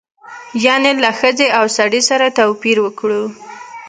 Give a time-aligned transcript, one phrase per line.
[0.65, 3.23] یعنې له ښځې او سړي سره توپیر وکړو.